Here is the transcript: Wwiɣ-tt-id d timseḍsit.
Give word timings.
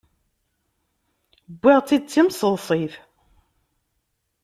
Wwiɣ-tt-id 1.59 2.03
d 2.05 2.07
timseḍsit. 2.11 2.93